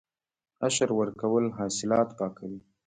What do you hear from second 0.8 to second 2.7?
ورکول حاصلات پاکوي.